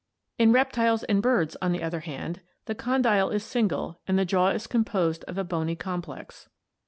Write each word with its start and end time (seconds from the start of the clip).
In 0.39 0.51
rep 0.51 0.71
tiles 0.71 1.03
and 1.03 1.21
birds, 1.21 1.55
on 1.61 1.73
the 1.73 1.83
other 1.83 1.99
hand, 1.99 2.41
the 2.65 2.73
condyle 2.73 3.29
is 3.29 3.43
single 3.43 3.99
and 4.07 4.17
the 4.17 4.25
jaw 4.25 4.47
is 4.47 4.65
composed 4.65 5.23
of 5.25 5.37
a 5.37 5.43
bony 5.43 5.75
complex. 5.75 6.49